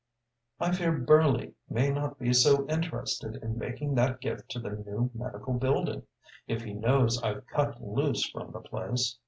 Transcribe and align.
I 0.59 0.71
fear 0.71 0.93
Burley 0.97 1.53
may 1.69 1.91
not 1.91 2.17
be 2.17 2.33
so 2.33 2.67
interested 2.67 3.35
in 3.35 3.59
making 3.59 3.93
that 3.93 4.19
gift 4.19 4.49
to 4.49 4.59
the 4.59 4.71
new 4.71 5.11
medical 5.13 5.53
building, 5.53 6.01
if 6.47 6.63
he 6.63 6.73
knows 6.73 7.21
I've 7.21 7.45
cut 7.45 7.79
loose 7.79 8.27
from 8.27 8.51
the 8.51 8.61
place. 8.61 9.19